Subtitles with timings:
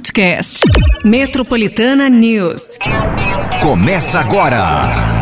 [0.00, 0.60] podcast.
[1.04, 2.78] Metropolitana News.
[3.60, 4.58] Começa agora.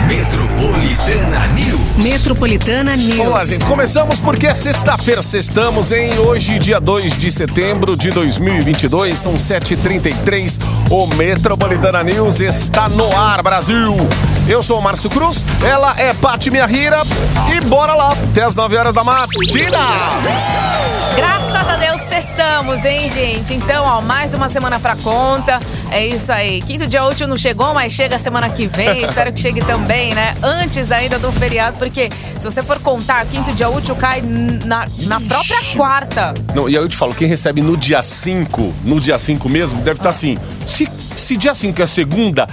[0.06, 1.78] Metropolitana News.
[1.96, 3.16] Metropolitana News.
[3.16, 3.64] Vamos lá, gente.
[3.64, 5.20] Começamos porque é sexta-feira.
[5.20, 9.18] Sextamos em hoje, dia 2 de setembro de 2022.
[9.18, 10.58] São 7h33.
[10.90, 13.96] O Metropolitana News está no ar, Brasil.
[14.46, 17.02] Eu sou o Márcio Cruz, ela é Paty Minha Rira.
[17.52, 19.78] E bora lá, até as 9 horas da matina.
[21.16, 21.47] Graças a Deus,
[22.02, 23.54] sextamos, hein, gente?
[23.54, 25.58] Então, ó, mais uma semana pra conta.
[25.90, 26.60] É isso aí.
[26.60, 29.02] Quinto dia útil não chegou, mas chega semana que vem.
[29.04, 30.34] Espero que chegue também, né?
[30.42, 35.20] Antes ainda do feriado, porque se você for contar, quinto dia útil cai na, na
[35.20, 36.34] própria quarta.
[36.54, 39.80] Não, e aí eu te falo, quem recebe no dia 5, no dia 5 mesmo,
[39.80, 40.36] deve estar assim.
[40.66, 42.48] Se, se dia 5 é segunda,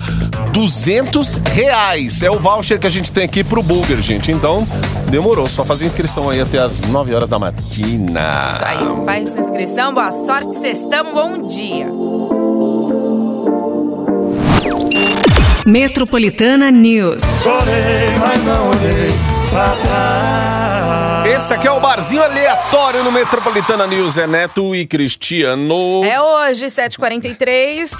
[0.52, 4.32] 200 reais é o voucher que a gente tem aqui pro Burger, gente.
[4.32, 4.66] Então,
[5.08, 8.54] demorou, só fazer inscrição aí até as 9 horas da matina.
[8.54, 11.86] Isso aí, faz sua inscrição, boa sorte, sextamos, bom dia.
[15.66, 17.22] Metropolitana News.
[17.42, 20.60] Chorei, mas não olhei pra trás.
[21.26, 24.16] Esse aqui é o barzinho aleatório no Metropolitana News.
[24.16, 26.02] É Neto e Cristiano.
[26.02, 27.90] É hoje, 7h43.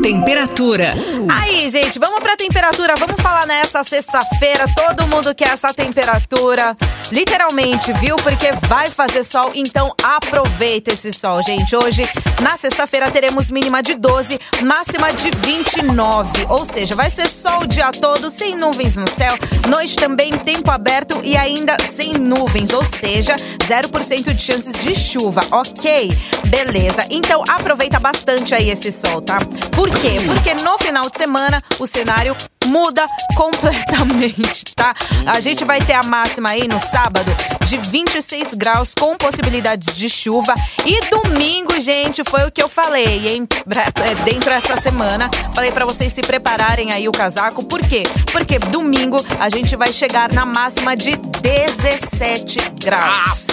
[0.00, 0.94] Temperatura.
[1.28, 2.94] Aí, gente, vamos pra temperatura.
[2.98, 4.64] Vamos falar nessa sexta-feira.
[4.76, 6.76] Todo mundo quer essa temperatura.
[7.10, 8.16] Literalmente, viu?
[8.16, 11.74] Porque vai fazer sol, então aproveita esse sol, gente.
[11.74, 12.02] Hoje,
[12.40, 16.46] na sexta-feira, teremos mínima de 12, máxima de 29.
[16.48, 19.34] Ou seja, vai ser sol o dia todo, sem nuvens no céu.
[19.68, 22.72] Noite também, tempo aberto e ainda sem nuvens.
[22.72, 26.10] Ou seja, 0% de chances de chuva, ok?
[26.46, 27.06] Beleza.
[27.10, 29.38] Então aproveita bastante aí esse sol, tá?
[29.74, 30.16] Por quê?
[30.26, 32.36] Porque no final de semana o cenário
[32.68, 34.94] muda completamente, tá?
[35.26, 37.30] A gente vai ter a máxima aí no sábado
[37.64, 43.28] de 26 graus com possibilidades de chuva e domingo, gente, foi o que eu falei,
[43.28, 43.48] hein?
[43.74, 47.62] É, Dentro dessa semana, falei pra vocês se prepararem aí o casaco.
[47.64, 48.02] Por quê?
[48.32, 53.46] Porque domingo a gente vai chegar na máxima de 17 graus.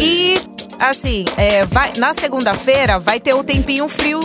[0.00, 0.40] E
[0.78, 4.20] assim, é, vai, na segunda-feira vai ter o tempinho frio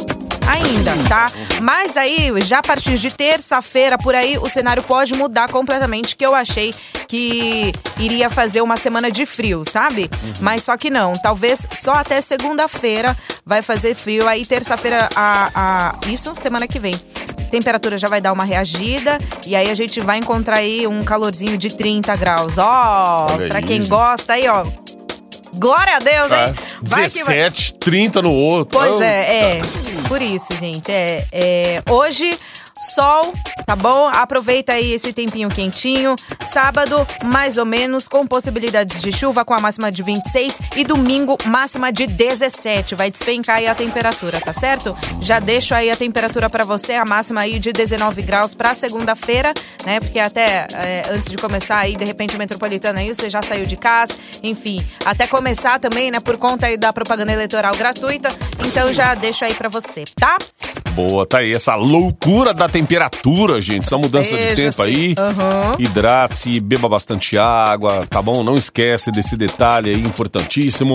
[0.49, 1.27] ainda, tá?
[1.61, 6.25] Mas aí, já a partir de terça-feira, por aí, o cenário pode mudar completamente, que
[6.25, 6.71] eu achei
[7.07, 10.09] que iria fazer uma semana de frio, sabe?
[10.41, 16.07] Mas só que não, talvez só até segunda-feira vai fazer frio, aí terça-feira, a, a,
[16.07, 16.99] isso semana que vem.
[17.51, 19.17] Temperatura já vai dar uma reagida
[19.47, 22.57] e aí a gente vai encontrar aí um calorzinho de 30 graus.
[22.59, 24.65] Ó, Olha aí, pra quem gosta aí, ó.
[25.53, 26.55] Glória a Deus, É, hein?
[26.81, 27.35] Vai que vai.
[27.35, 28.77] 17, 30 no outro.
[28.79, 29.61] Pois é, é.
[30.07, 30.91] Por isso, gente.
[30.91, 32.37] É, é, hoje,
[32.79, 33.33] sol,
[33.65, 34.07] tá bom?
[34.07, 36.15] Aproveita aí esse tempinho quentinho.
[36.51, 40.59] Sábado, mais ou menos, com possibilidades de chuva, com a máxima de 26.
[40.77, 42.95] E domingo, máxima de 17.
[42.95, 44.97] Vai despencar aí a temperatura, tá certo?
[45.21, 49.53] Já deixo aí a temperatura pra você, a máxima aí de 19 graus pra segunda-feira,
[49.85, 49.99] né?
[49.99, 53.65] Porque até é, antes de começar aí, de repente, o metropolitano aí, você já saiu
[53.65, 54.13] de casa.
[54.43, 56.19] Enfim, até começar também, né?
[56.19, 58.29] Por conta aí da propaganda eleitoral gratuita.
[58.65, 60.37] Então já deixo aí pra você, tá?
[60.91, 63.85] Boa, tá aí essa loucura da temperatura, gente.
[63.85, 65.13] Essa mudança de tempo aí.
[65.17, 65.39] assim.
[65.39, 65.75] Aham.
[65.79, 68.43] Hidrate-se, beba bastante água, tá bom?
[68.43, 70.93] Não esquece desse detalhe aí importantíssimo.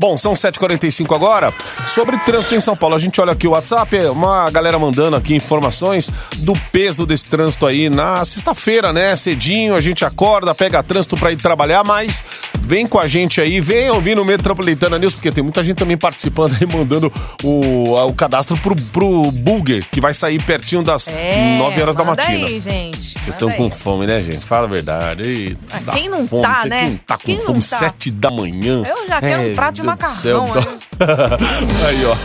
[0.00, 1.52] Bom, são 7h45 agora.
[1.86, 5.34] Sobre trânsito em São Paulo, a gente olha aqui o WhatsApp, uma galera mandando aqui
[5.34, 9.16] informações do peso desse trânsito aí na sexta-feira, né?
[9.16, 12.24] Cedinho, a gente acorda, pega trânsito pra ir trabalhar, mas
[12.68, 15.96] Vem com a gente aí, vem ouvir no Metropolitana News, porque tem muita gente também
[15.96, 17.10] participando aí, mandando
[17.42, 22.04] o, o cadastro pro, pro Burger, que vai sair pertinho das É, 9 horas da
[22.04, 22.46] matina.
[22.46, 23.18] aí, gente.
[23.18, 24.44] Vocês estão com fome, né, gente?
[24.44, 25.56] Fala a verdade.
[25.72, 26.80] Ah, quem não fome, tá, né?
[26.80, 27.78] Quem tá com Quem fome, tá?
[27.78, 28.82] 7 da manhã.
[28.86, 30.52] Eu já quero um prato de macarrão,
[31.88, 32.16] aí, ó.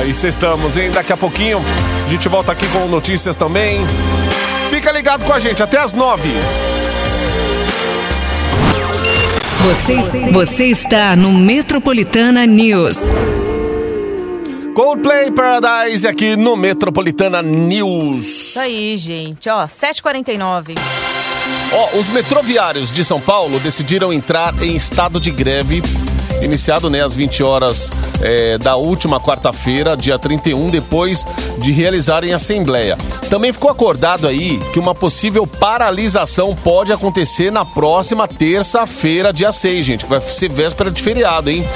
[0.00, 0.90] Aí vocês estamos, hein?
[0.90, 1.62] Daqui a pouquinho
[2.04, 3.78] a gente volta aqui com notícias também.
[4.68, 6.28] Fica ligado com a gente, até as 9.
[9.68, 9.96] Você,
[10.32, 12.96] você está no Metropolitana News.
[14.74, 18.24] Coldplay Paradise aqui no Metropolitana News.
[18.24, 19.46] Isso aí, gente.
[19.50, 20.74] Ó, 7h49.
[21.70, 25.82] Ó, os metroviários de São Paulo decidiram entrar em estado de greve,
[26.42, 27.90] iniciado né, às 20 horas
[28.20, 31.24] é, da última quarta-feira, dia 31, depois
[31.58, 32.96] de realizarem assembleia.
[33.28, 39.86] Também ficou acordado aí que uma possível paralisação pode acontecer na próxima terça-feira, dia 6,
[39.86, 41.66] gente, que vai ser véspera de feriado, hein?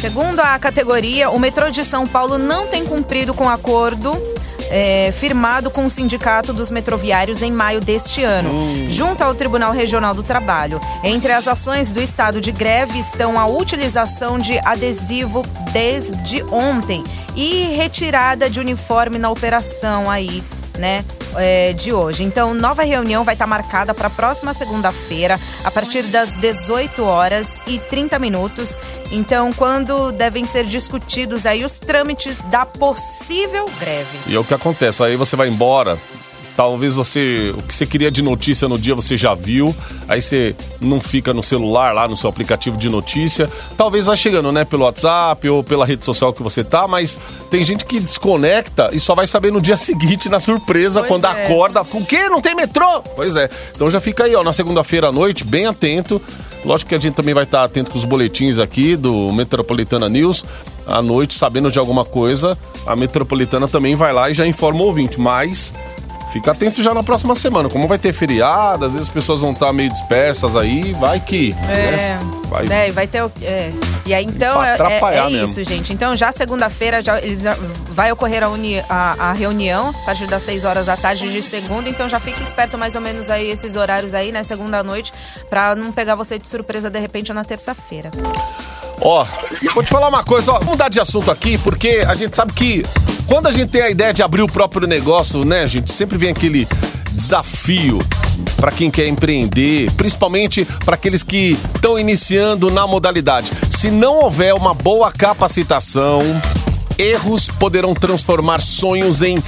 [0.00, 4.10] Segundo a categoria, o metrô de São Paulo não tem cumprido com o acordo
[4.70, 8.50] é, firmado com o Sindicato dos Metroviários em maio deste ano,
[8.88, 10.80] junto ao Tribunal Regional do Trabalho.
[11.02, 17.02] Entre as ações do estado de greve estão a utilização de adesivo desde ontem
[17.36, 20.42] e retirada de uniforme na operação aí,
[20.78, 21.04] né?
[21.36, 22.22] É, de hoje.
[22.22, 27.60] Então, nova reunião vai estar marcada para a próxima segunda-feira, a partir das 18 horas
[27.66, 28.78] e 30 minutos.
[29.10, 34.18] Então, quando devem ser discutidos aí os trâmites da possível greve.
[34.26, 35.98] E é o que acontece, aí você vai embora,
[36.60, 39.74] talvez você, o que você queria de notícia no dia você já viu,
[40.06, 43.48] aí você não fica no celular lá no seu aplicativo de notícia,
[43.78, 47.18] talvez vai chegando, né, pelo WhatsApp ou pela rede social que você tá, mas
[47.50, 51.24] tem gente que desconecta e só vai saber no dia seguinte, na surpresa, Pois quando
[51.24, 51.46] é.
[51.46, 52.28] acorda, o quê?
[52.28, 53.00] Não tem metrô?
[53.16, 56.20] Pois é, então já fica aí, ó, na segunda-feira à noite, bem atento,
[56.62, 60.44] lógico que a gente também vai estar atento com os boletins aqui do Metropolitana News,
[60.86, 64.88] à noite, sabendo de alguma coisa, a Metropolitana também vai lá e já informa o
[64.88, 65.72] ouvinte, mas
[66.32, 67.68] fica atento já na próxima semana.
[67.68, 71.54] Como vai ter feriado, às vezes as pessoas vão estar meio dispersas aí, vai que.
[71.68, 72.18] É, né?
[72.48, 72.64] Vai.
[72.88, 73.30] e vai ter o.
[73.42, 73.70] É.
[74.06, 75.92] E aí, então, é, é- é isso, gente.
[75.92, 77.56] Então, já segunda-feira, já, eles já-
[77.92, 81.42] vai ocorrer a, uni- a- a reunião, a partir das 6 horas da tarde de
[81.42, 81.88] segunda.
[81.88, 85.12] Então, já fique esperto mais ou menos aí, esses horários aí, né, segunda noite,
[85.48, 88.10] pra não pegar você de surpresa, de repente, na terça-feira.
[89.00, 89.24] Ó,
[89.74, 92.52] vou te falar uma coisa, ó, vamos mudar de assunto aqui, porque a gente sabe
[92.52, 92.82] que
[93.30, 96.30] quando a gente tem a ideia de abrir o próprio negócio, né, gente, sempre vem
[96.30, 96.66] aquele
[97.12, 98.00] desafio
[98.56, 103.48] para quem quer empreender, principalmente para aqueles que estão iniciando na modalidade.
[103.70, 106.22] Se não houver uma boa capacitação,
[106.98, 109.40] erros poderão transformar sonhos em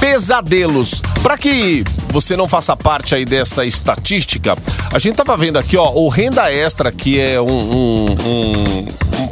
[0.00, 1.02] pesadelos.
[1.22, 4.56] Para que você não faça parte aí dessa estatística,
[4.92, 8.86] a gente tava vendo aqui, ó, o Renda Extra, que é um- um- um-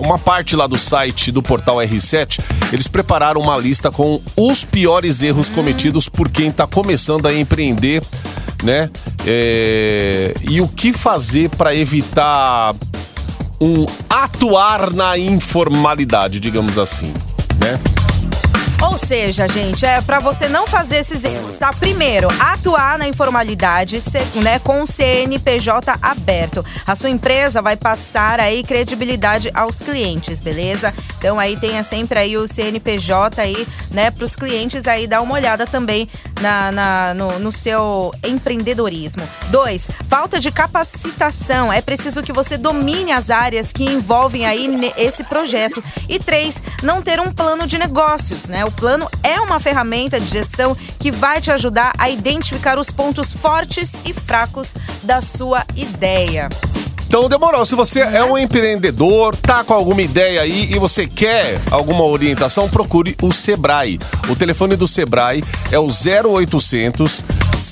[0.06, 2.38] uma parte lá do site do portal R7,
[2.72, 8.02] eles prepararam uma lista com os piores erros cometidos por quem tá começando a empreender,
[8.62, 8.90] né?
[9.26, 12.74] É, e o que fazer para evitar
[13.60, 17.12] um atuar na informalidade, digamos assim,
[17.58, 17.78] né?
[18.80, 21.72] Ou seja, gente, é para você não fazer esses erros, tá?
[21.72, 23.98] Primeiro, atuar na informalidade,
[24.36, 26.64] né, com o CNPJ aberto.
[26.86, 30.94] A sua empresa vai passar aí credibilidade aos clientes, beleza?
[31.18, 35.66] Então aí tenha sempre aí o CNPJ aí, né, pros clientes aí dar uma olhada
[35.66, 36.08] também
[36.40, 39.22] na, na- no, no seu empreendedorismo.
[39.48, 41.72] Dois, falta de capacitação.
[41.72, 45.82] É preciso que você domine as áreas que envolvem aí esse projeto.
[46.08, 48.64] E três, não ter um plano de negócios, né?
[48.68, 53.32] O plano é uma ferramenta de gestão que vai te ajudar a identificar os pontos
[53.32, 56.50] fortes e fracos da sua ideia.
[57.06, 57.64] Então demorou.
[57.64, 62.68] Se você é um empreendedor, tá com alguma ideia aí e você quer alguma orientação,
[62.68, 63.98] procure o Sebrae.
[64.28, 67.24] O telefone do Sebrae é o 0800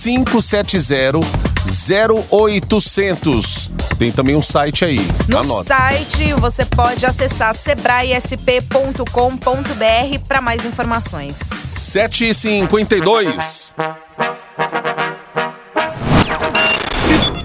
[0.02, 3.72] 570 0800.
[3.98, 5.00] Tem também um site aí.
[5.28, 5.74] No Anota.
[5.74, 11.36] site você pode acessar sebraesp.com.br para mais informações.
[11.76, 13.74] 7h52.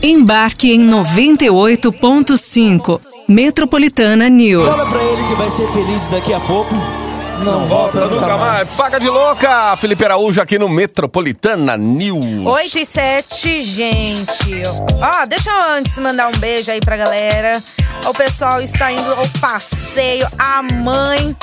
[0.04, 3.00] Embarque em 98.5.
[3.30, 4.75] Metropolitana News.
[4.75, 6.74] Fala pra ele que vai ser feliz daqui a pouco.
[7.43, 8.75] Não, volta, Nunca mais.
[8.75, 9.75] Paga de louca.
[9.77, 12.45] Felipe Araújo aqui no Metropolitana News.
[12.45, 14.62] 8 e 7, gente.
[15.01, 17.62] Ó, deixa eu antes mandar um beijo aí pra galera.
[18.05, 20.27] O pessoal está indo ao passeio.
[20.38, 21.36] A mãe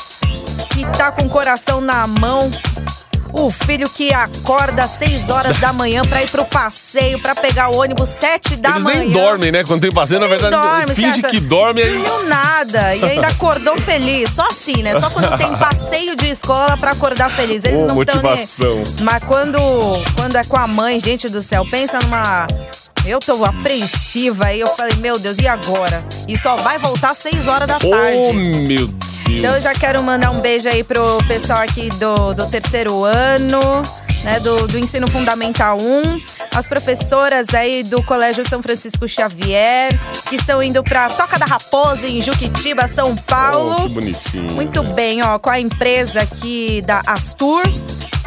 [0.71, 2.51] que tá com o coração na mão.
[3.33, 7.69] O filho que acorda às 6 horas da manhã pra ir pro passeio, pra pegar
[7.71, 9.01] o ônibus 7 da Eles manhã.
[9.01, 9.63] nem dormem, né?
[9.65, 11.29] Quando tem passeio, na Nem verdade, dorme, finge acha?
[11.29, 11.99] que dorme aí.
[12.03, 12.97] Não nada.
[12.97, 14.31] E ainda acordou feliz.
[14.31, 14.99] Só assim, né?
[14.99, 17.65] Só quando tem passeio de escola pra acordar feliz.
[17.65, 18.25] Eles Ô, não estão nem.
[18.31, 18.83] motivação.
[19.03, 19.59] Mas quando,
[20.17, 22.47] quando é com a mãe, gente do céu, pensa numa.
[23.07, 24.61] Eu tô apreensiva aí.
[24.61, 26.03] Eu falei, meu Deus, e agora?
[26.27, 28.33] E só vai voltar às 6 horas da Oh, tarde.
[28.33, 28.91] meu Deus.
[29.29, 33.61] Então eu já quero mandar um beijo aí pro pessoal aqui do, do terceiro ano,
[34.25, 36.21] né, do, do ensino fundamental 1,
[36.55, 39.91] as professoras aí do Colégio São Francisco Xavier,
[40.29, 43.77] que estão indo pra Toca da Raposa, em Juquitiba, São Paulo.
[43.79, 44.53] Oh, que bonitinho.
[44.53, 47.63] Muito bem, ó, com a empresa aqui da Astur.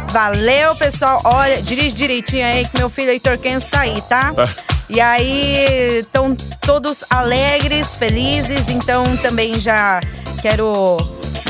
[0.09, 1.21] Valeu, pessoal.
[1.23, 4.31] Olha, dirige direitinho aí que meu filho Heitor Kenzo tá aí, tá?
[4.89, 9.99] E aí, estão todos alegres, felizes, então também já
[10.41, 10.97] quero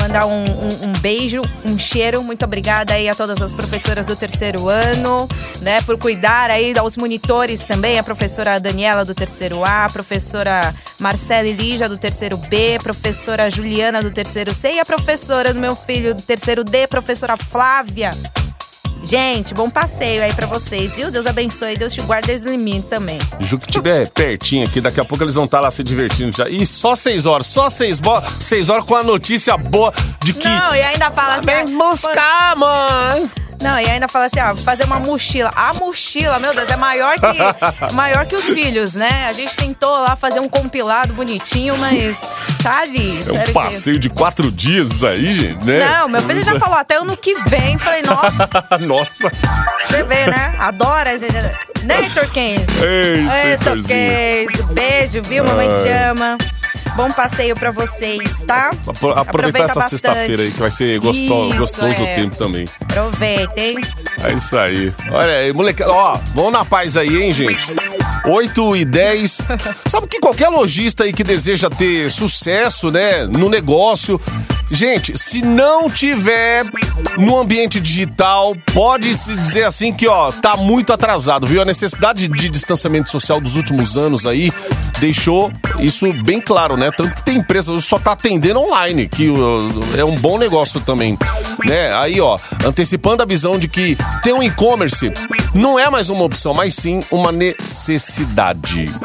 [0.00, 2.22] mandar um, um- um beijo, um cheiro.
[2.22, 5.26] Muito obrigada aí a todas as professoras do terceiro ano,
[5.60, 10.74] né, por cuidar aí aos monitores também, a professora Daniela do terceiro A, a professora
[10.98, 15.74] Marcela Elija do terceiro B, professora Juliana do terceiro C e a professora do meu
[15.74, 18.10] filho do terceiro D, professora Flávia.
[19.04, 21.10] Gente, bom passeio aí pra vocês, viu?
[21.10, 23.18] Deus abençoe, Deus te guarde e elimine também.
[23.40, 26.48] Juquitiba é pertinho aqui, daqui a pouco eles vão estar lá se divertindo já.
[26.48, 29.92] E só seis horas, só seis, bo- seis horas com a notícia boa
[30.22, 30.48] de que.
[30.48, 31.46] Não, e ainda fala assim.
[31.46, 33.41] Vem ah, buscar, mãe!
[33.62, 35.50] Não, e ainda fala assim, ó, fazer uma mochila.
[35.54, 39.26] A mochila, meu Deus, é maior que, maior que os filhos, né?
[39.28, 42.18] A gente tentou lá fazer um compilado bonitinho, mas
[42.62, 43.22] tá ali.
[43.26, 45.78] É um que- passeio de quatro dias aí, gente, né?
[45.88, 47.78] Não, meu filho já falou até ano que vem.
[47.78, 48.48] Falei, nossa,
[48.80, 49.30] Nossa!
[49.88, 50.54] você vê, né?
[50.58, 51.32] Adora, gente.
[51.84, 52.64] Né, Heitor Kenzo?
[52.84, 53.82] Heitor.
[53.84, 54.66] Kenzo.
[54.72, 55.44] Beijo, viu?
[55.44, 56.36] Mamãe te ama.
[56.96, 58.70] Bom passeio pra vocês, tá?
[58.86, 59.90] Apro- Aproveitar Aproveita essa bastante.
[60.02, 62.12] sexta-feira aí, que vai ser gosto- Isso, gostoso é.
[62.12, 62.64] o tempo também.
[62.82, 63.78] Aproveitem.
[64.22, 64.92] É isso aí.
[65.10, 65.82] Olha aí, moleque.
[65.82, 67.58] Ó, vamos na paz aí, hein, gente?
[68.24, 69.38] 8 e 10.
[69.86, 74.20] Sabe que qualquer lojista aí que deseja ter sucesso, né, no negócio.
[74.70, 76.64] Gente, se não tiver
[77.18, 81.60] no ambiente digital, pode se dizer assim que, ó, tá muito atrasado, viu?
[81.60, 84.50] A necessidade de distanciamento social dos últimos anos aí
[84.98, 86.90] deixou isso bem claro, né?
[86.96, 89.28] Tanto que tem empresa só tá atendendo online, que
[89.98, 91.18] é um bom negócio também,
[91.66, 91.94] né?
[91.94, 95.12] Aí, ó, antecipando a visão de que ter um e-commerce
[95.54, 98.11] não é mais uma opção, mas sim uma necessidade.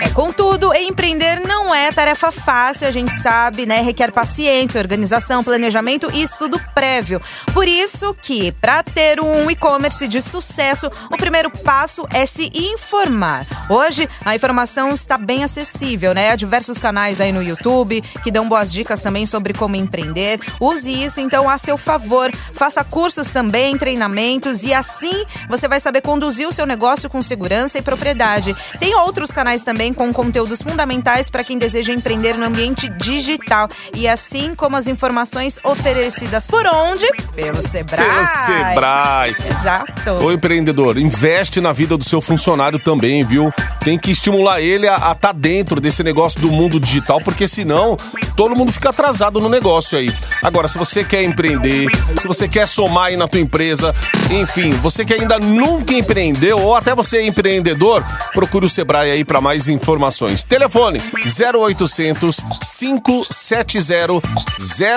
[0.01, 3.81] É, contudo, empreender não é tarefa fácil, a gente sabe, né?
[3.81, 7.21] Requer paciência, organização, planejamento e estudo prévio.
[7.53, 13.45] Por isso que, para ter um e-commerce de sucesso, o primeiro passo é se informar.
[13.69, 16.31] Hoje, a informação está bem acessível, né?
[16.31, 20.39] Há diversos canais aí no YouTube que dão boas dicas também sobre como empreender.
[20.59, 22.29] Use isso, então, a seu favor.
[22.53, 27.77] Faça cursos também, treinamentos e assim você vai saber conduzir o seu negócio com segurança
[27.77, 28.55] e propriedade.
[28.79, 33.67] Tem outros canais também com conteúdos fundamentais para quem deseja empreender no ambiente digital.
[33.93, 37.07] E assim como as informações oferecidas por onde?
[37.35, 38.05] Pelo Sebrae.
[38.05, 39.35] Pelo Sebrae.
[39.59, 40.25] Exato.
[40.25, 43.51] Ô empreendedor, investe na vida do seu funcionário também, viu?
[43.79, 47.97] Tem que estimular ele a estar dentro desse negócio do mundo digital, porque senão
[48.37, 50.09] todo mundo fica atrasado no negócio aí.
[50.43, 51.87] Agora, se você quer empreender,
[52.21, 53.95] se você quer somar aí na tua empresa,
[54.29, 59.25] enfim, você que ainda nunca empreendeu ou até você é empreendedor, procure o Sebrae aí
[59.25, 60.45] para mais informações.
[60.45, 62.37] Telefone 0800
[62.77, 64.21] 570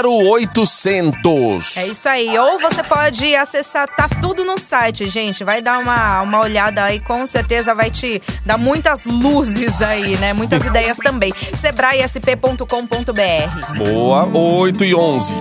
[0.05, 1.77] 0800.
[1.79, 2.39] É isso aí.
[2.39, 5.43] Ou você pode acessar, tá tudo no site, gente.
[5.45, 10.35] Vai dar uma, uma olhada aí, com certeza vai te dar muitas luzes aí, né?
[10.35, 11.33] Muitas ideias também.
[11.55, 13.30] Sebraesp.com.br.
[13.77, 15.37] Boa, 8 e 11.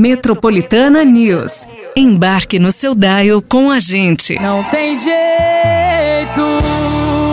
[0.00, 1.66] Metropolitana News.
[1.96, 4.34] Embarque no seu dial com a gente.
[4.40, 6.57] Não tem jeito.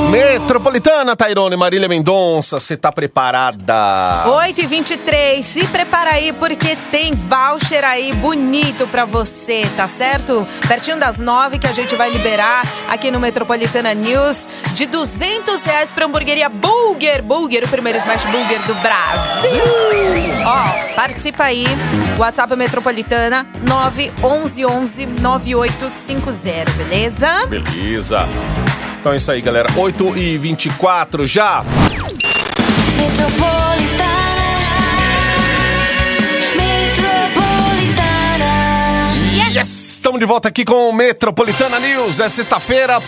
[0.10, 4.24] Metropolitana, Tairone, Marília Mendonça, você tá preparada?
[4.28, 10.48] 8 e 23 se prepara aí porque tem voucher aí bonito pra você, tá certo?
[10.68, 15.92] Pertinho das 9 que a gente vai liberar aqui no Metropolitana News de 200 reais
[15.92, 17.24] pra hamburgueria Bulger.
[17.24, 19.64] Bulger, o primeiro smash burger do Brasil.
[20.46, 21.66] Ó, participa aí.
[22.18, 27.46] WhatsApp Metropolitana 911 9850, beleza?
[27.48, 28.28] Beleza.
[29.06, 29.70] Então é isso aí, galera.
[29.78, 31.64] 8 e 24 já.
[32.98, 33.46] Metropolitana
[36.58, 37.94] Metropolitana
[39.54, 39.92] Yes!
[39.94, 42.20] Estamos de volta aqui com o Metropolitana News.
[42.20, 43.00] É sexta-feira.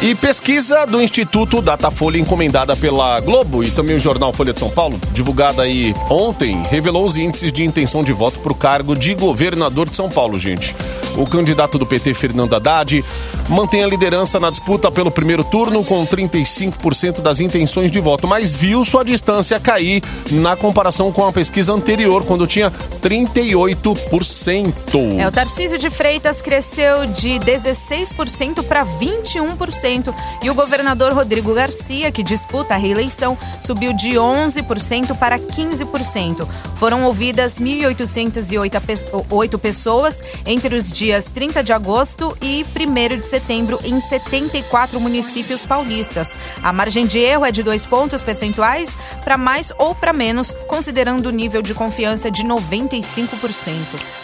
[0.00, 4.68] E pesquisa do Instituto Datafolha encomendada pela Globo e também o jornal Folha de São
[4.68, 9.14] Paulo, divulgada aí ontem, revelou os índices de intenção de voto para o cargo de
[9.14, 10.76] governador de São Paulo, gente.
[11.16, 13.02] O candidato do PT, Fernando Haddad,
[13.48, 18.52] mantém a liderança na disputa pelo primeiro turno com 35% das intenções de voto, mas
[18.52, 25.18] viu sua distância cair na comparação com a pesquisa anterior, quando tinha 38%.
[25.18, 32.10] É, o Tarcísio de Freitas cresceu de 16% para 21% e o governador Rodrigo Garcia,
[32.10, 36.46] que disputa a reeleição, subiu de 11% para 15%.
[36.74, 43.35] Foram ouvidas 1.808 pessoas entre os dias 30 de agosto e 1 de setembro
[43.84, 46.34] em 74 municípios paulistas.
[46.62, 51.26] A margem de erro é de dois pontos percentuais para mais ou para menos, considerando
[51.26, 53.74] o nível de confiança de 95%.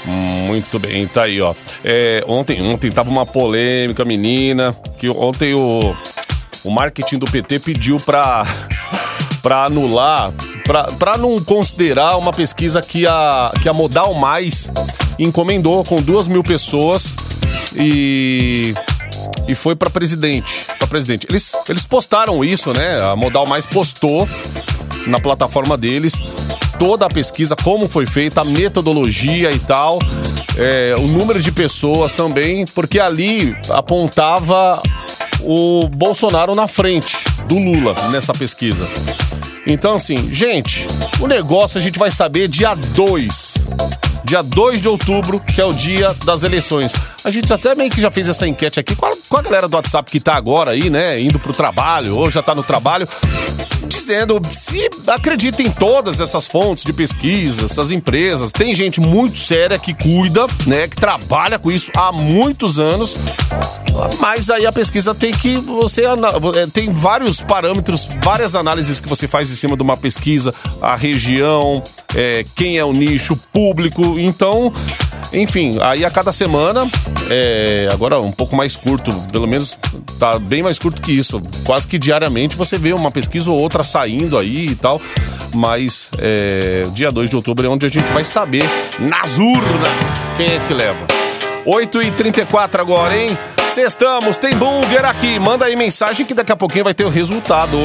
[0.05, 1.55] Muito bem, tá aí, ó.
[1.85, 5.95] É, ontem, ontem tava uma polêmica, menina, que ontem o,
[6.65, 8.45] o marketing do PT pediu para
[9.43, 10.33] para anular,
[10.99, 14.71] para não considerar uma pesquisa que a, que a Modal Mais
[15.19, 17.13] encomendou com duas mil pessoas
[17.75, 18.73] e,
[19.49, 20.67] e foi para presidente.
[20.79, 21.27] Pra presidente.
[21.29, 23.01] Eles, eles postaram isso, né?
[23.03, 24.29] A Modal Mais postou
[25.07, 26.15] na plataforma deles
[26.79, 29.99] toda a pesquisa, como foi feita, a metodologia e tal,
[30.57, 34.83] é, o número de pessoas também, porque ali apontava
[35.43, 38.89] o Bolsonaro na frente do Lula nessa pesquisa.
[39.67, 40.87] Então, assim, gente,
[41.21, 43.55] o negócio a gente vai saber dia 2.
[44.25, 46.95] Dia 2 de outubro, que é o dia das eleições.
[47.25, 49.69] A gente até meio que já fez essa enquete aqui com a, com a galera
[49.69, 51.21] do WhatsApp que tá agora aí, né?
[51.21, 53.07] Indo pro trabalho, ou já tá no trabalho
[53.87, 58.51] dizendo se acredita em todas essas fontes de pesquisa, essas empresas.
[58.51, 63.19] Tem gente muito séria que cuida, né, que trabalha com isso há muitos anos.
[64.19, 69.29] Mas aí a pesquisa tem que você é, tem vários parâmetros, várias análises que você
[69.29, 71.83] faz em cima de uma pesquisa, a região,
[72.15, 74.19] é, quem é o nicho, público.
[74.19, 74.73] Então,
[75.33, 76.89] enfim, aí a cada semana,
[77.31, 79.79] é, agora um pouco mais curto, pelo menos
[80.19, 81.41] tá bem mais curto que isso.
[81.65, 85.01] Quase que diariamente você vê uma pesquisa ou outra saindo aí e tal.
[85.55, 88.65] Mas é, dia 2 de outubro é onde a gente vai saber
[88.99, 91.07] nas urnas quem é que leva.
[91.67, 93.37] 8h34 agora, hein?
[93.73, 95.39] Sextamos, tem burger aqui.
[95.39, 97.79] Manda aí mensagem que daqui a pouquinho vai ter o resultado.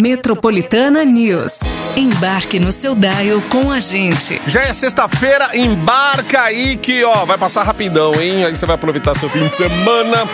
[0.00, 1.52] Metropolitana News.
[1.96, 4.40] Embarque no seu dial com a gente.
[4.46, 8.44] Já é sexta-feira, embarca aí que ó, vai passar rapidão, hein?
[8.44, 10.26] Aí você vai aproveitar seu fim de semana.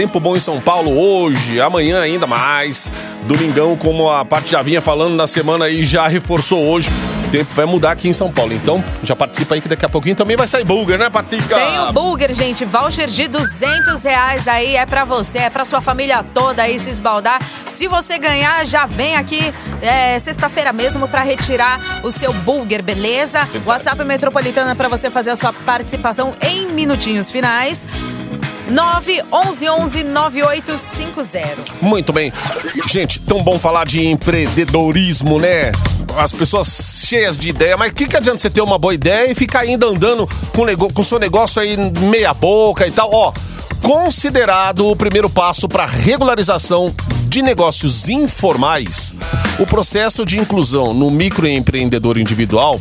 [0.00, 2.90] Tempo bom em São Paulo hoje, amanhã ainda mais.
[3.24, 6.88] Domingão, como a parte já vinha falando na semana aí, já reforçou hoje
[7.30, 8.52] tempo vai mudar aqui em São Paulo.
[8.52, 11.54] Então, já participa aí que daqui a pouquinho também vai sair Bulger, né, Patica?
[11.54, 12.64] Tem o Bulger, gente.
[12.64, 16.90] Voucher de 200 reais aí é pra você, é pra sua família toda aí se
[16.90, 17.40] esbaldar.
[17.70, 23.48] Se você ganhar, já vem aqui é, sexta-feira mesmo pra retirar o seu Bulger, beleza?
[23.64, 27.86] WhatsApp Metropolitana pra você fazer a sua participação em minutinhos finais.
[28.70, 31.74] 911 9850.
[31.82, 32.32] Muito bem.
[32.88, 35.72] Gente, tão bom falar de empreendedorismo, né?
[36.16, 39.30] As pessoas cheias de ideia, mas o que, que adianta você ter uma boa ideia
[39.30, 43.10] e ficar ainda andando com o com seu negócio aí meia boca e tal?
[43.12, 43.32] Ó,
[43.82, 46.94] considerado o primeiro passo para regularização
[47.26, 49.14] de negócios informais,
[49.58, 52.80] o processo de inclusão no microempreendedor individual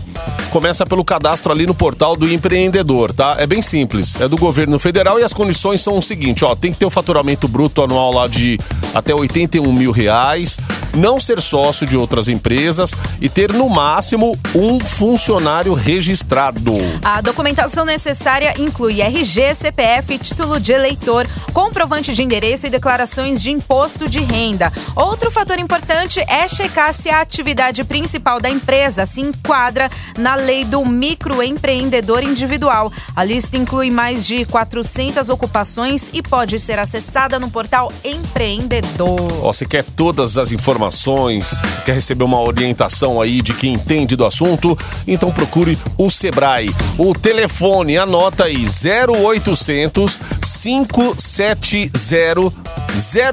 [0.49, 3.35] começa pelo cadastro ali no portal do empreendedor, tá?
[3.37, 6.71] É bem simples, é do governo federal e as condições são o seguinte, ó, tem
[6.71, 8.59] que ter o faturamento bruto anual lá de
[8.93, 10.59] até 81 mil reais,
[10.95, 16.73] não ser sócio de outras empresas e ter no máximo um funcionário registrado.
[17.03, 23.51] A documentação necessária inclui RG, CPF, título de eleitor, comprovante de endereço e declarações de
[23.51, 24.71] imposto de renda.
[24.95, 30.63] Outro fator importante é checar se a atividade principal da empresa se enquadra na lei
[30.65, 32.91] do microempreendedor individual.
[33.15, 39.29] A lista inclui mais de 400 ocupações e pode ser acessada no portal Empreendedor.
[39.41, 44.25] Você quer todas as informações, você quer receber uma orientação aí de quem entende do
[44.25, 44.77] assunto?
[45.07, 46.73] Então procure o Sebrae.
[46.97, 50.21] O telefone, anota aí, 0800
[50.61, 52.53] 570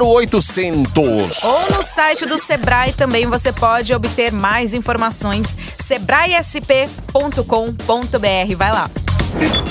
[0.00, 1.44] 0800.
[1.44, 5.56] Ou no site do Sebrae também você pode obter mais informações.
[5.82, 8.56] sebraesp.com.br.
[8.56, 8.90] Vai lá.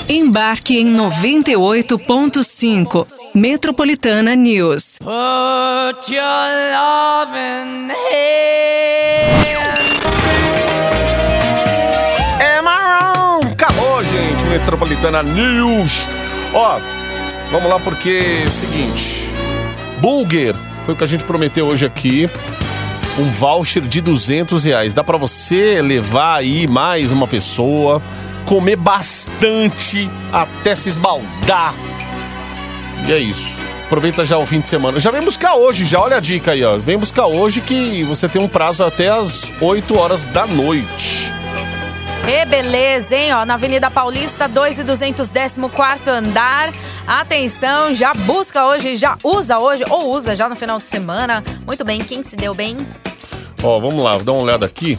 [0.08, 4.98] Embarque em 98.5 Metropolitana News.
[4.98, 6.22] Put your
[6.72, 7.96] loving hands.
[12.40, 13.40] É marrom!
[13.52, 14.44] Acabou, gente.
[14.46, 16.06] Metropolitana News.
[16.54, 16.78] Ó,
[17.50, 19.34] vamos lá porque é o seguinte.
[19.98, 22.30] Bulger, foi o que a gente prometeu hoje aqui.
[23.18, 24.94] Um voucher de 200 reais.
[24.94, 28.00] Dá pra você levar aí mais uma pessoa,
[28.46, 31.74] comer bastante até se esbaldar.
[33.06, 33.56] E é isso.
[33.84, 34.98] Aproveita já o fim de semana.
[34.98, 36.76] Já vem buscar hoje, já olha a dica aí, ó.
[36.76, 41.32] Vem buscar hoje que você tem um prazo até as 8 horas da noite.
[42.26, 43.32] E beleza, hein?
[43.34, 46.72] Ó, na Avenida Paulista, 2 e 214 andar.
[47.06, 51.44] Atenção, já busca hoje, já usa hoje ou usa já no final de semana.
[51.64, 52.76] Muito bem, quem se deu bem?
[53.62, 54.98] Ó, vamos lá, dá uma olhada aqui.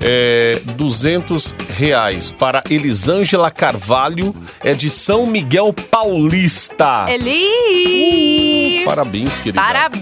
[0.00, 7.06] É, 200 reais para Elisângela Carvalho, é de São Miguel Paulista.
[7.08, 8.82] Eli!
[8.82, 9.60] Uh, parabéns, querida.
[9.60, 9.96] Parabéns!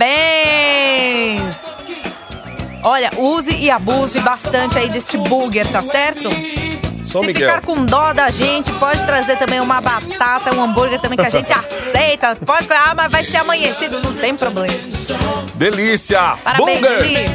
[2.83, 6.29] Olha, use e abuse bastante aí deste burger, tá certo?
[7.15, 7.49] São Se Miguel.
[7.49, 11.31] ficar com dó da gente, pode trazer também uma batata, um hambúrguer também que a
[11.31, 12.37] gente aceita.
[12.45, 14.75] Pode, ah, mas vai ser amanhecido, não tem problema.
[15.55, 16.37] Delícia!
[16.43, 17.05] Parabéns, Burger!
[17.05, 17.31] Eli.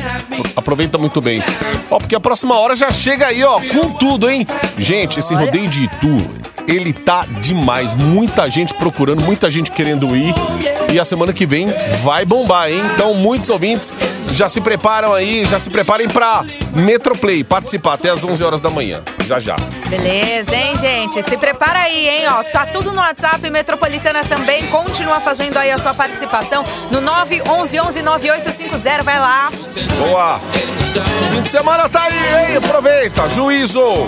[0.53, 1.41] Aproveita muito bem.
[1.89, 4.45] Ó, porque a próxima hora já chega aí, ó, com tudo, hein?
[4.77, 5.45] Gente, esse Olha.
[5.45, 6.17] rodeio de Itu,
[6.67, 7.95] ele tá demais.
[7.95, 10.33] Muita gente procurando, muita gente querendo ir.
[10.91, 11.67] E a semana que vem
[12.01, 12.81] vai bombar, hein?
[12.95, 13.93] Então, muitos ouvintes
[14.39, 18.69] já se preparam aí, já se preparem pra Metroplay participar até as 11 horas da
[18.69, 19.01] manhã.
[19.27, 19.57] Já já.
[19.89, 21.21] Beleza, hein, gente?
[21.23, 22.21] Se prepara aí, hein?
[22.29, 24.65] Ó, tá tudo no WhatsApp, Metropolitana também.
[24.67, 29.03] Continua fazendo aí a sua participação no 911 9850.
[29.03, 29.51] Vai lá.
[29.97, 30.39] Boa!
[31.33, 32.57] Fim de semana tá aí, hein?
[32.57, 33.27] Aproveita!
[33.27, 34.07] Juízo!